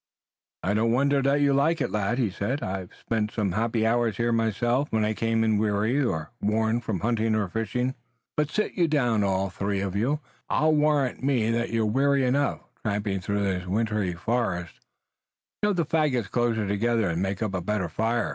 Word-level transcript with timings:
"I 0.63 0.73
don't 0.73 0.91
wonder 0.93 1.21
that 1.21 1.41
you 1.41 1.53
like 1.53 1.79
it, 1.79 1.91
lad," 1.91 2.17
he 2.17 2.31
said. 2.31 2.63
"I've 2.63 2.89
spent 3.01 3.29
some 3.29 3.51
happy 3.51 3.85
hours 3.85 4.17
here 4.17 4.31
myself, 4.31 4.91
when 4.91 5.05
I 5.05 5.13
came 5.13 5.43
in 5.43 5.59
weary 5.59 6.03
or 6.03 6.31
worn 6.41 6.81
from 6.81 7.01
hunting 7.01 7.35
or 7.35 7.47
fishing. 7.49 7.93
But 8.35 8.49
sit 8.49 8.73
you 8.73 8.87
down, 8.87 9.23
all 9.23 9.51
three 9.51 9.79
of 9.79 9.95
you. 9.95 10.19
I'll 10.49 10.73
warrant 10.73 11.21
me 11.21 11.51
that 11.51 11.69
you're 11.69 11.85
weary 11.85 12.25
enough, 12.25 12.61
tramping 12.83 13.21
through 13.21 13.43
this 13.43 13.67
wintry 13.67 14.13
forest. 14.13 14.79
Blunt, 15.61 15.77
shove 15.77 15.85
the 15.85 15.85
faggots 15.85 16.31
closer 16.31 16.67
together 16.67 17.07
and 17.07 17.21
make 17.21 17.43
up 17.43 17.53
a 17.53 17.61
better 17.61 17.87
fire." 17.87 18.29